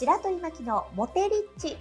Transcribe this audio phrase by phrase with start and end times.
[0.00, 1.76] 白鳥巻きのモテリッチ。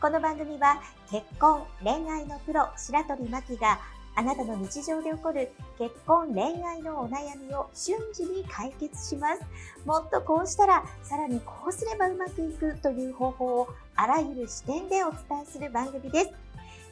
[0.00, 0.80] この番組は
[1.10, 3.78] 結婚恋愛のプロ白鳥巻きが
[4.16, 9.42] あなたの日常で起こる結婚恋愛のお悩みを瞬時に解決します。
[9.84, 16.30] もっとこうしたらさらにこうすればうまくいくという方法をあらゆる視点でお伝えする番組です。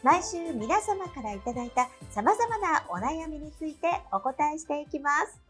[0.03, 5.48] 毎週皆様からいただいた様々なお悩みについてお答えしていきます。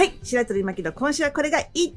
[0.00, 0.12] はい。
[0.30, 1.90] 白鳥巻の今週はこれが痛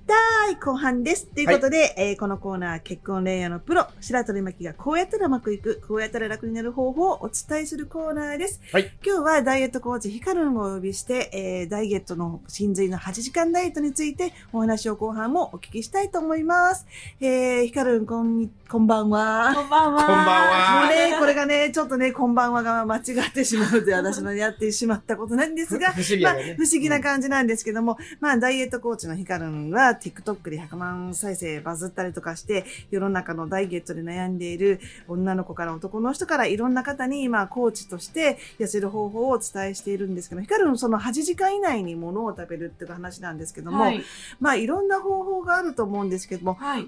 [0.51, 1.27] い後半です。
[1.27, 8.59] ということで、えーこのコーナー、結婚恋愛のプロ、白鳥巻がこうやったらうまくいく、こうやったら楽になる方法をお伝えするコーナーです。
[8.71, 16.87] はい今日はダイエットコーチヒカルンをお呼びして、えーダイエットの真髄の8時間ダイエットについてお話を後半もお聞きしたいと思います。
[17.21, 19.53] えー、ヒカルン、こんに、こんばんは。
[19.53, 26.25] こんばんはこんばんはもうね、これがね、ちょっとね、こんばんはが間違ってしまうので、私のやってしまったことなんですが、 不思議。
[26.25, 34.79] 不思議な感じなんですけども、まあ、ダイエットコーチのヒカルンは、TikTok で100万再生バズったりとかして、世の中のダイエットで悩んでいる
[35.09, 44.01] 女の子から男の人からいろんな方に、まあ、コーチとして痩せる方法をお伝えしているんですけど、ヒカルンその8時間以内に物を食べるっていう話なんですけども、はい。
[44.39, 46.87] まあ、いろんな方法があると思うんですけども、はい。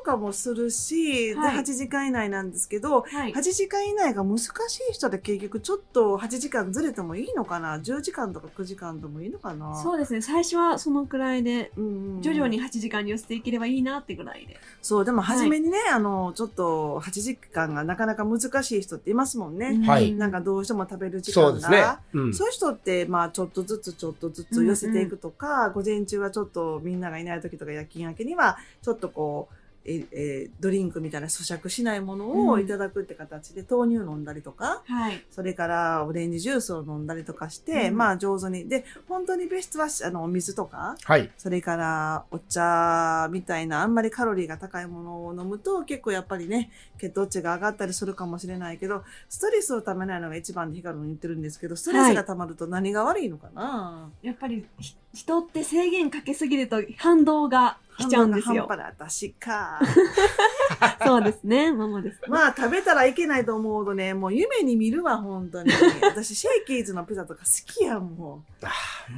[0.00, 3.52] とかもするし、はいで8時間以内なんですけど、はい8。
[3.52, 4.48] 時間以内が難し
[4.90, 9.76] い人で結局ちょっと8時間ずれてもいいのかな ?10 時間とか9時間でもいいのかな？
[9.82, 10.22] そうですね。
[10.22, 14.58] 最初はそのくらいで、うんうん徐々に8時間に寄せていければいいなってぐらいで。
[14.82, 19.82] そう、でも初めにね、あの、ちょっと8時間がなかなか難しい人っていますもんね。
[19.86, 21.50] はいなんかどうしても食べる時間が。
[21.50, 21.84] そうですね。
[22.14, 22.34] うん。
[22.34, 29.54] そういう人って、まあ、ちょっとずつちょっとずつ寄せていくとか、午前中はちょっとみんながいない時とか夜勤明けには、ちょっとこう、
[29.90, 35.24] ええードリンクみたいな咀嚼しないものをいただくって形で豆乳飲んだりとか、はい。
[35.30, 38.68] それからオレンジジュースを飲んだりとかして、うんまあ上手に。
[38.68, 41.30] で、本当にベストはあのお水とか、はい。
[41.36, 58.66] それからお茶みたいなあんまりカロリーが高いものを飲むと結構やっぱりね、血糖値が上がったりするかもしれないけど、ストレスをためないのが一番でヒカルに言ってるんですけど、ストレスが溜まると何が悪いのかな、やっぱりひ人って制限かけすぎると反動が来ちゃうんですよ。
[58.68, 59.80] 半端な私か。
[61.10, 61.72] そうですね。
[61.72, 62.20] ママです。
[62.28, 65.70] まあ食べたらいけないと思うとね、もう夢に見るわ、本当に。
[66.02, 68.42] 私シェイキーズのピザとか好きやん、も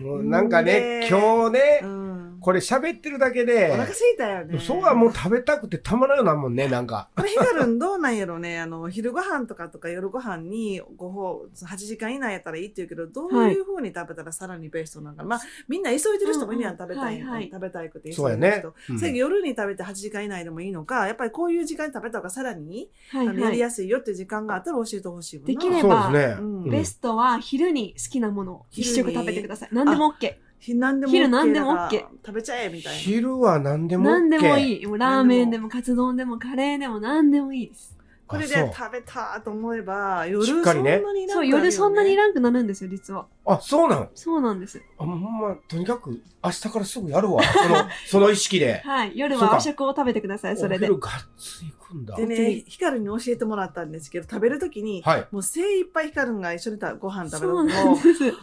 [0.01, 1.87] もうなんかねね、今日ねう。
[1.87, 2.39] う、ん。
[2.41, 4.59] これ喋ってるだけおで腹、空いたよね。
[4.59, 7.09] そうはもう食べたくてたまらんようなもんね、なんか。
[7.17, 8.59] これヒカルンどうなんやろね。
[8.61, 15.29] あの、昼ご飯とかとか夜ご飯にご飯、8時間以内やったらいいって言うけど、どういう風に食べたらさらにベストなんかな。
[15.29, 18.93] まあ、みんな急いでる人もいるやん、うん食べたい、はいはい食べたいくて急そうやねいでる人。。
[18.93, 23.37] うんそれ夜に食べて8時間以内でもいいのか、やっぱりこういう時間に食べた方がさらに、はいはい。
[23.37, 25.55] あのやりやすいよっていう時間があったら教えてほしいもんな。
[25.55, 26.37] できればね。
[26.39, 29.69] うんうんベストは昼に好きなものを一食食べてください。
[29.73, 30.35] 何でも OK。
[30.59, 32.99] ひ何でも OK 昼何でも OK 食べちゃえみたいな。
[32.99, 34.13] 昼は何でも OK。
[34.13, 34.83] 何でもいい。
[34.83, 34.87] い。
[34.87, 37.99] もうラーメンでもカツ丼でもカレーでも何でもいいです。
[38.33, 40.73] これで食べたと思えば、夜そんな
[41.13, 43.27] にいらんそう、夜そんなにいららんくなるんですよ、実は。
[43.45, 44.09] あ、そうなん？
[44.15, 44.81] そうなんです。
[44.99, 47.43] あ、ほんま、とにかく明日からすぐやるわ。
[47.45, 47.77] その、
[48.07, 48.81] その意識で。
[48.85, 49.13] はい。
[49.15, 50.95] 夜は和食を食べてください、それでお。
[50.95, 52.17] 昼がっつり行くんだ。
[52.17, 55.29] でね、ヒカルに教えてもらったんですけど、食べるときに、はい。
[55.31, 58.37] もう精一杯ヒカルが一緒にたご飯食べるのそうなんも、これです。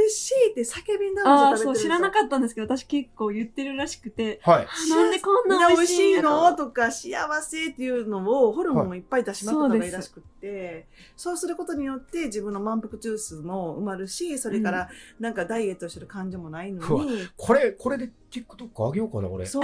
[0.00, 4.66] 美味しいって叫びながああ、そう、ら食べてるんですよ知らなかったんですけど、私結構言ってるらしくて、はい。
[4.66, 6.50] あなんでこんな美味しいの？
[6.50, 10.86] のとか幸せっていうのをホルモンをいっぱい出しまくった方がいいらしくって、
[11.16, 19.46] そうすることによって自分の満腹ジュースも埋まるし、それからなんかダイエットしてる感じもないのうわに、これ、これで TikTok 上げようかな、俺。
[19.46, 19.62] そう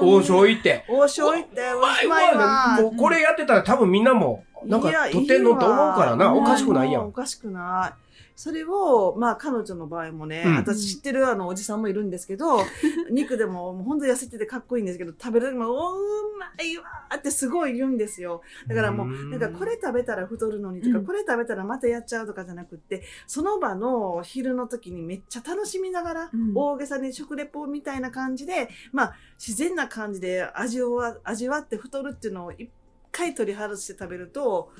[0.00, 0.84] 王将、行って。
[0.88, 2.78] 王将行って、うおしまいわ。
[2.80, 6.34] もうこれやってたら多分みんなも、なんかいや撮ってんのと思うからな。
[6.34, 7.06] おかしくないやん。
[7.06, 8.07] おかしくない。
[8.38, 10.54] それを、まあ彼女の場合もね、うん。
[10.58, 12.60] 私知ってるあのおじさんもいるんですけど、
[13.10, 18.42] 肉でももう本当痩せててかっこいいんですけど、食べる時も、おうまいわーってすごい言うんですよ。
[18.68, 19.30] だからもう、うん。
[19.30, 21.04] なんかこれ食べたら太るのにとか、うん。
[21.04, 26.52] これ食べたらまたやっちゃうとかじゃなくって、その場の昼の時にめっちゃ楽しみながら、うん。
[26.54, 32.70] 大げさに食レポみたいな感じで、まあ自然な感じで味を味わって太るっていうのを一
[33.10, 34.70] 回取り外して食べると、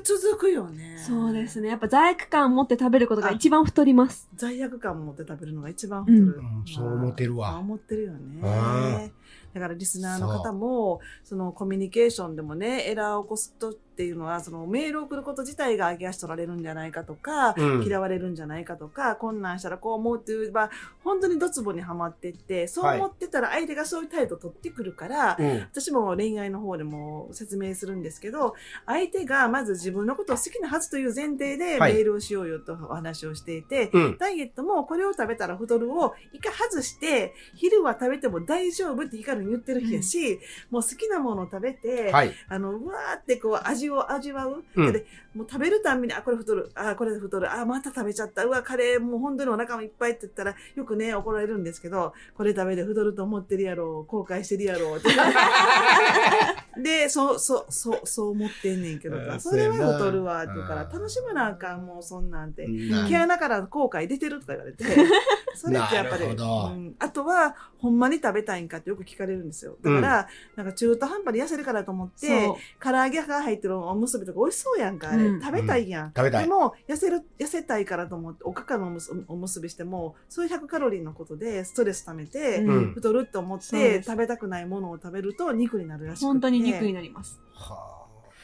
[0.00, 0.98] 続くよね。
[0.98, 1.68] そうですね。
[1.68, 4.28] やっぱ罪悪感を持って食べることが一番太ります。
[4.34, 6.22] 罪悪感を持って食べるのが一番太る。
[6.22, 9.08] うんそう思ってるわあ思ってるよねあ。
[9.54, 20.70] だからリスナーの方も、そのコミュニケーションでもね、エラーを起こすとっていうのは、そのメールを送ること自体が上げ足取られるんじゃないかとか、うん嫌われるんじゃないかとか、困難したらこう思うっていう、まあ、
[21.02, 25.60] 本当にドツボにはまってって、そう思ってたら相手がそういう態度を取ってくるから、うん。
[25.60, 28.54] 私も恋愛の方でも説明するんですけど、
[28.84, 34.18] 相手がまず自分のことを好きなはずという前提でメはいールをしようよとお話をしていて、うん。
[34.18, 40.38] ダイエットもこれを食べたら太るを一回外して、昼は食べても大丈夫ってヒカルに言ってる日やし、
[40.70, 42.34] もう好きなものを食べて、はい。
[42.48, 44.62] あの、うわーってこう味を味わう？
[44.76, 46.70] うんでもう食べるたんびに、あ、これ太る。
[46.74, 47.52] あ、これ太る。
[47.52, 48.44] あ、また食べちゃった。
[48.46, 54.02] うわ、カレーもう本当にお腹もいっぱいって言ったら、よくね、怒られるんですけど、これ食べて太ると思ってるやろ。
[54.04, 54.96] 後悔してるやろ。
[54.96, 55.08] って
[56.82, 60.42] で、そう、そう、そう、そう思ってんねんけどあそれは太るわ。
[60.42, 62.64] って言うから、うん楽しむなあかん、もうそんなんて。
[62.64, 64.84] うん毛穴から後悔出てるとか言われて、
[65.56, 69.76] それってやっぱり、うんあとは、ほんまに食べたいんかってよく聞かれるんですよ。
[69.82, 72.48] だから、なんか中途半端に痩せるからと思って。
[72.82, 75.24] 唐揚げが入ってるおむすびとか美味しそうやんか、あれ。
[75.24, 76.12] うん食べたいやん。
[76.16, 76.44] 食べたい。
[76.44, 82.94] でも、痩せる、痩せたいからと思って、おかかのおむすおむすびしても、そういう100カロリーのことでストレス溜めて、うんうん。
[82.94, 86.26] 太るって思って、食べたくないものを食べると肉になるらしくて。
[86.26, 87.40] 本当に肉になります。
[87.52, 87.95] はあ。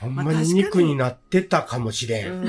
[0.02, 2.44] ほんまに肉になってたかもしれん。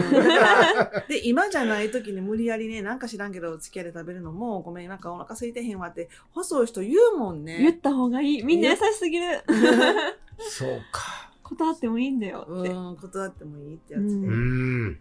[1.07, 7.59] で、今じゃない時に無理やりね、なんか知らんけど、付き合いで食べるのも、ごめん、なんかお腹空いてへんわって、細い人言うもんね。
[7.59, 8.43] 言った方がいい。
[8.43, 9.43] みんな優しすぎる。
[10.39, 11.31] そうか。
[11.43, 12.69] 断ってもいいんだよって。
[12.69, 14.09] うん、断ってもいいってやつで。
[14.09, 14.33] うう
[14.87, 14.99] ん。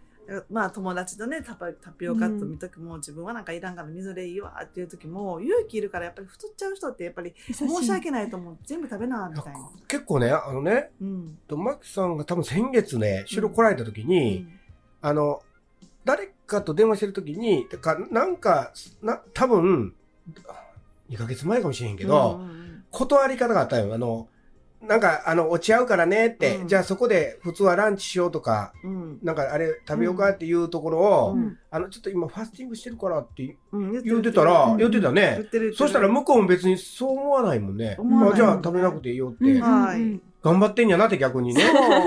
[0.49, 1.55] まあ友達とねタ
[1.91, 9.69] ピオカット見ときも、自分はなんかいらんから水でいいわっていう時も勇気いるからやっぱり太っちゃう人ってやっぱり申し訳ないと思う全部食べなみたいな。
[9.87, 11.37] 結構ね、あのね、うん。
[11.47, 14.47] とマキさんが多分先月ね、収録来られた時に、
[15.01, 15.41] あの、
[16.05, 18.71] 誰かと電話してる時に、てか、なんか、
[19.01, 19.93] な、多分、
[21.09, 23.93] 2ヶ月前かもしれへんけど、うんうんうん断り方があったよ。
[23.93, 24.27] あの、
[24.87, 26.67] なんか、あの、落ち合うからねって、うん。
[26.67, 29.19] じゃあそこで普通はランチしようとか、うん。
[29.23, 31.57] なんかあれ食べようかっていうところを、うん。
[31.71, 34.77] あの、ちょっと今ファスティングしてるからってうん言ってたら、うん。
[34.77, 35.39] 言ってたね。
[35.75, 37.97] そしたら向こうも別にそう思わないもんね。
[37.99, 39.61] あじゃあ食べなくていいよって、うん。
[39.61, 41.61] はい頑張ってんやなって逆にね。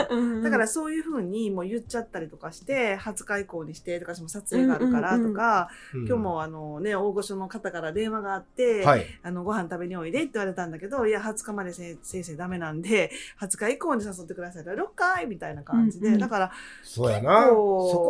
[0.08, 9.06] そううんだからそういうふうにもう言っちゃったりとかして20日以降にしてとか私も撮影があるからとか、うん今日もあのね大御所の方から電話があって、はい。
[9.22, 13.10] あの、ご飯食べにおいでって言われたんだけど、いや、20日までせ先生ダメなんで、
[13.40, 14.64] 20日以降に誘ってください。
[14.64, 16.08] 6回みたいな感じで。
[16.08, 17.46] うんうんだから、そうやな。
[17.46, 17.54] そ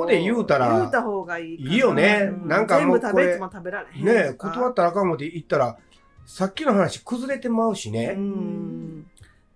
[0.00, 1.54] こで言うたら、言うた方がいい。
[1.54, 4.04] いいよねうなんかもう全部食べても食べられへん。
[4.04, 5.76] ね断ったらあかんもって言ったら、
[6.24, 8.14] さっきの話崩れてまうしうね。
[8.14, 8.75] ん。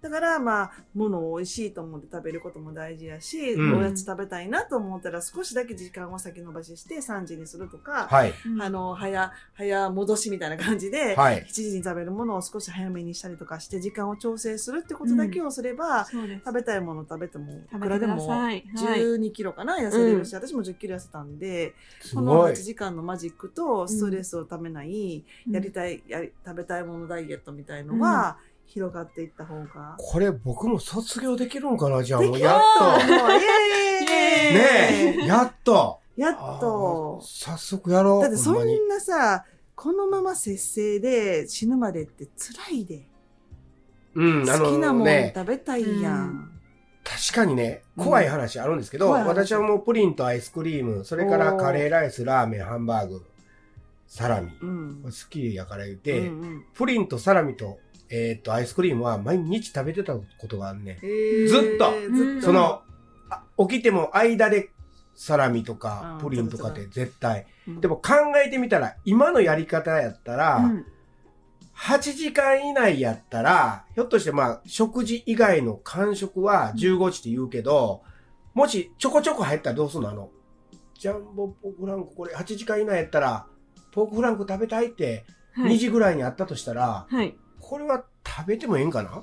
[0.03, 8.35] だから、まあ、ものを美味しいと思って食べることも大事やし、うんおやつ食べたいなと思ったら少しだけ時間を先延ばしして3時にするとか、はい。
[8.47, 11.45] うんあの、早、早戻しみたいな感じで、はい。
[11.49, 16.43] 7時に食べるものを少し早めにしたりとかして時間を調整するってことだけをすれば、そうです。
[16.45, 18.65] 食べたいもの食べてもい食べてくらでもさい。
[18.75, 19.01] はい。
[19.01, 22.57] 12キロかな痩せれるし、私も10キロ痩せたんで、すこの8ごい。
[22.57, 28.39] 時間のマジックとストレスをためない、やりたいやり食べたいものダイエットみたいのは、
[28.73, 29.97] 広がっていった方が。
[29.99, 32.05] これ僕も卒業できるんかな？
[32.05, 32.99] じゃあもうやっと。
[32.99, 33.05] ね
[35.23, 35.99] え、やっと。
[36.17, 37.27] やっあとー。
[37.27, 38.21] 早速やろう。
[38.23, 39.45] だってそほんなさ、
[39.75, 43.09] このまま節制で死ぬまでって辛いで。
[44.15, 46.53] うん、あ好きなもん食べたいやん。
[47.03, 53.27] 確かにね、怖い話あるんですけど、私はもうプリンとアイスクリーム、それからカレーライス、ラーメン、ハンバーグ、
[54.07, 54.53] サラミ。
[54.61, 55.03] うん。
[55.03, 56.31] 好きやから言って、
[56.75, 57.81] プリンとサラミと、
[58.11, 60.99] えーっと、アイスクリームは毎日食べてたことがあるね。
[61.49, 61.93] ずっと
[62.43, 62.83] その、
[63.31, 64.71] あ起きても間で
[65.15, 67.47] サラミとかうんプリンとかって絶対。
[67.69, 68.15] うんでも考
[68.45, 70.87] えてみたら、今のやり方やったら、うん
[71.77, 78.03] 8時間以内やったら、ひょっとしてまあ、食事以外の間食は15時って言うけど、
[78.53, 80.11] もしちょこちょこ入ったらどうすんの？
[80.11, 80.31] あの、
[80.99, 83.47] ジャンボポークフランクこれ8時間以内やったら、
[83.93, 85.25] ポークフランク食べたいって
[85.57, 85.79] 2はい。
[85.79, 87.35] 時ぐらいにあったとしたら、はい。
[87.71, 89.23] これは食べてもええんかな？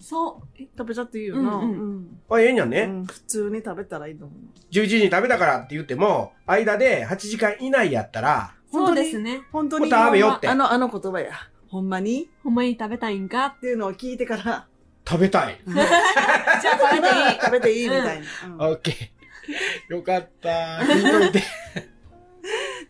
[0.00, 0.48] そう。
[0.60, 1.54] え食べちゃっていいよな。
[1.54, 2.80] うんうんうんあ、ええんやね。
[2.82, 4.38] うん普通に食べたらいいと思う。
[4.72, 9.42] 11時に食べたからって言っても、間で8時間以内やったら、そうですね。
[9.52, 9.88] 本当に。
[9.88, 11.30] 食べよってあの、あの言葉や。
[11.68, 12.28] ほんまに？
[12.42, 14.66] ほんまに食べたいんかっていうのを聞いてから、
[15.08, 15.60] 食べたい。
[15.64, 15.84] じゃ
[16.74, 17.40] あ食べていい。
[17.40, 18.26] 食べていいみたいな。
[18.46, 19.94] うんオッケー。
[19.94, 20.48] よかった。
[20.82, 21.42] 聞いといて。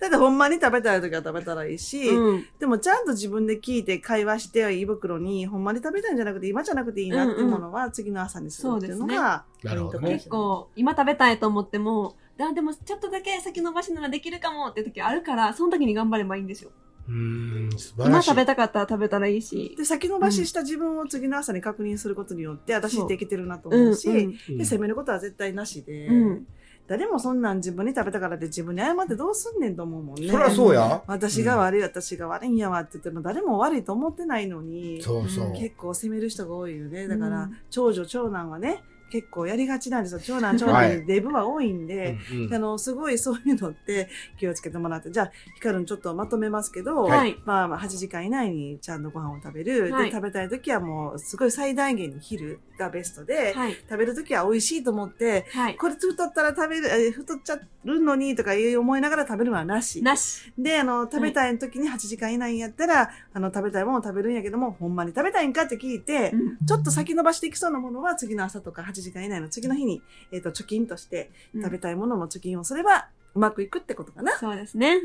[0.01, 2.47] だってほんまに食べたい時は食べたらいいし、うん。
[2.59, 16.71] でもちゃんと自分で聞いて会話して胃袋にほんまに食べたいんじゃなくて今じゃなくていいなっていうものは次の朝にするっていうのがポイントかもしれない結構、今食べたいと思っても、あ、でもちょっとだけ先延ばしならできるかもって時あるから、その時に頑張ればいいんですよ。
[17.09, 18.11] うーん、素晴らしい。
[18.11, 19.75] 今食べたかったら食べたらいいし。
[19.77, 24.59] で、先延ばしした自分を次の朝に確認することによって、私できてるなとうん思うし、うん。
[24.59, 26.47] で、責めることは絶対なしで、うん
[26.89, 30.29] 誰もそんなん自分に食べたからって自分に謝ってどうすんねんと思うもんね。
[30.31, 31.03] そりゃそうや。
[31.07, 35.53] 私が悪い、私が悪いんやわって言っても誰も悪いと思ってないのに、そうそう。
[35.53, 37.09] 結構責める人が多いよね。
[37.09, 40.21] だから、うん長女、長男はね、結構やりがちなんですよ。
[40.21, 44.09] 長男、長はい男でデブは多いんで、うんうんあの、すごいそういうのって
[44.39, 47.37] 気をつけてもらって、じゃあ、ヒカルンちょっとまとめますけど、はい。
[47.45, 49.93] まあ、まあ8時間以内にちゃんとご飯を食べる。
[49.93, 53.75] はいで、食べたい時はもう、すごい最大限に昼がベストで、はい。
[53.75, 55.77] 食べる時は美味しいと思って、はい。
[55.77, 60.03] これ太ったら食べる、え太っちゃうのにとかいう思いながら食べるのはなし。
[60.03, 60.53] なし。
[60.59, 74.37] で、あの、食べたい時に8時間以内やったら、あの、食べたいものを食べるんやけども、ほんまに食べたいんかって聞いて、うんちょっと先延ばしていきそうなものは次の朝とか8時間以内の次の日に、えっ、と、貯金として食べたいものの貯金をすれば、うまくいくってことかな。
[74.39, 75.01] そうですね。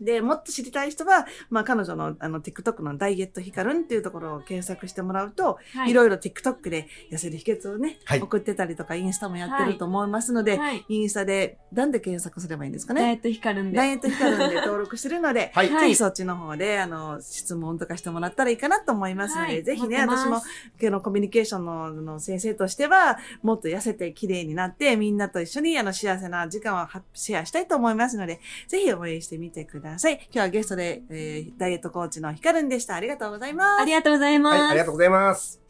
[0.00, 10.84] で、もっと知りたい人は、まあ、彼女の、あの、TikTok のダイエットヒカルンっていうところを検索してもらうと、、はいろいろ TikTok で痩せる秘訣をね、はい送ってたりとか、インスタもやってると思いますので、はい。
[10.88, 13.00] インスタで、なんで検索すればいいんですかね？
[13.00, 13.76] ダイエット光るんで。
[13.76, 15.70] ダイエットヒカルンで登録してるので、 はい。
[15.70, 20.42] はいぜひそっちの方で、あの、質問とかしてもらったらいいかなと思いますので、はいぜひね、私も、
[20.80, 29.85] 今日のコミュニケーションのの先生としては、もっと痩せて綺麗になって、みんなと一緒にあの幸せな時間をはシェアしたいと思いますので、ぜひ応援してみてください。
[29.94, 32.96] 今日はゲストで、えーダイエットコーチのヒカルンでした。
[32.96, 33.82] ありがとうございます。
[33.82, 34.58] ありがとうございます。
[34.60, 35.60] はい、ありがとうございます。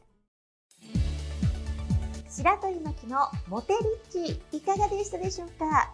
[2.31, 3.19] 白鳥巻きの
[3.49, 3.75] モテ
[4.13, 5.93] リッチいかがでしたでしょうか？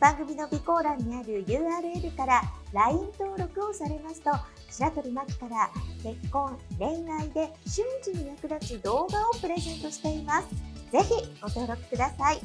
[0.00, 2.42] 番組の備考欄にある URL から
[2.74, 4.30] LINE 登録をされますと
[4.70, 5.70] 白鳥巻きから
[6.02, 10.48] 結婚恋愛で瞬時に役立つ動画をプレゼントしています
[10.92, 12.40] ぜひご登録ください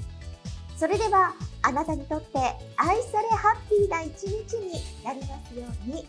[0.79, 2.39] それではあなたにとって
[2.77, 6.07] 愛されハッピーな一日になりますように。